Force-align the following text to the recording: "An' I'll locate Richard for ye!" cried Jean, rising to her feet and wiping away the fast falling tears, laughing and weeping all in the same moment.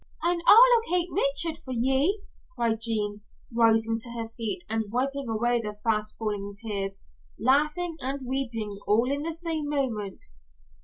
"An' 0.23 0.41
I'll 0.47 0.57
locate 0.79 1.09
Richard 1.11 1.59
for 1.63 1.73
ye!" 1.73 2.21
cried 2.55 2.81
Jean, 2.81 3.21
rising 3.53 3.99
to 3.99 4.09
her 4.13 4.29
feet 4.29 4.63
and 4.67 4.91
wiping 4.91 5.29
away 5.29 5.61
the 5.61 5.77
fast 5.83 6.15
falling 6.17 6.55
tears, 6.57 7.03
laughing 7.37 7.97
and 7.99 8.25
weeping 8.25 8.79
all 8.87 9.11
in 9.11 9.21
the 9.21 9.33
same 9.35 9.69
moment. 9.69 10.23